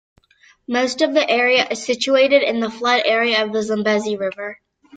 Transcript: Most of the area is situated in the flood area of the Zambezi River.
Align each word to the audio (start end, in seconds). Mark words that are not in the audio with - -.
Most 0.67 1.03
of 1.03 1.13
the 1.13 1.29
area 1.29 1.67
is 1.69 1.85
situated 1.85 2.41
in 2.41 2.59
the 2.59 2.71
flood 2.71 3.03
area 3.05 3.45
of 3.45 3.53
the 3.53 3.61
Zambezi 3.61 4.17
River. 4.17 4.59